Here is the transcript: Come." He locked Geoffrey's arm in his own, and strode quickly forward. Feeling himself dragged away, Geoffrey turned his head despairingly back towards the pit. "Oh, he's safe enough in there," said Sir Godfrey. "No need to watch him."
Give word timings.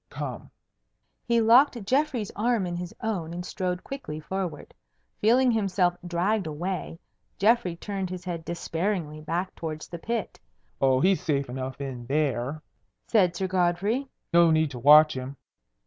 Come." 0.09 0.49
He 1.27 1.41
locked 1.41 1.85
Geoffrey's 1.85 2.31
arm 2.35 2.65
in 2.65 2.75
his 2.75 2.91
own, 3.01 3.35
and 3.35 3.45
strode 3.45 3.83
quickly 3.83 4.19
forward. 4.19 4.73
Feeling 5.19 5.51
himself 5.51 5.95
dragged 6.07 6.47
away, 6.47 6.97
Geoffrey 7.37 7.75
turned 7.75 8.09
his 8.09 8.25
head 8.25 8.43
despairingly 8.43 9.21
back 9.21 9.53
towards 9.53 9.87
the 9.87 9.99
pit. 9.99 10.39
"Oh, 10.81 11.01
he's 11.01 11.21
safe 11.21 11.49
enough 11.49 11.79
in 11.79 12.07
there," 12.07 12.63
said 13.09 13.35
Sir 13.35 13.45
Godfrey. 13.45 14.07
"No 14.33 14.49
need 14.49 14.71
to 14.71 14.79
watch 14.79 15.13
him." 15.15 15.37